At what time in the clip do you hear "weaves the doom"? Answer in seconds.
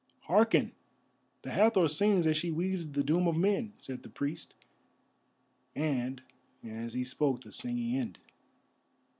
2.49-3.27